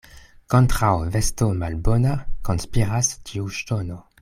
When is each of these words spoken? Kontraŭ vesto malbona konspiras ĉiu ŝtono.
Kontraŭ 0.53 0.89
vesto 1.15 1.49
malbona 1.59 2.15
konspiras 2.51 3.13
ĉiu 3.31 3.55
ŝtono. 3.61 4.01